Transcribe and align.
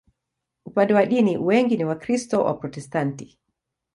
Upande 0.65 0.93
wa 0.93 1.05
dini, 1.05 1.37
wengi 1.37 1.77
ni 1.77 1.83
Wakristo 1.83 2.43
Waprotestanti. 2.43 3.37